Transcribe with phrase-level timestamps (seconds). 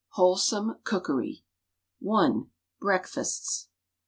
[0.15, 1.43] WHOLESOME COOKERY
[2.11, 2.31] I.
[2.79, 3.67] BREAKFASTS.